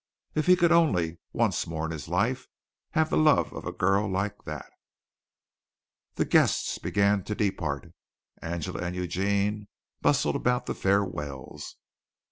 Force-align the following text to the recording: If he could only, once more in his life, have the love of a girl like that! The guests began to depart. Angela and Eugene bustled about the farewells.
If 0.33 0.47
he 0.47 0.55
could 0.55 0.71
only, 0.71 1.19
once 1.31 1.67
more 1.67 1.85
in 1.85 1.91
his 1.91 2.07
life, 2.07 2.47
have 2.93 3.11
the 3.11 3.17
love 3.17 3.53
of 3.53 3.67
a 3.67 3.71
girl 3.71 4.09
like 4.09 4.45
that! 4.45 4.65
The 6.15 6.25
guests 6.25 6.79
began 6.79 7.23
to 7.25 7.35
depart. 7.35 7.93
Angela 8.41 8.79
and 8.79 8.95
Eugene 8.95 9.67
bustled 10.01 10.35
about 10.35 10.65
the 10.65 10.73
farewells. 10.73 11.75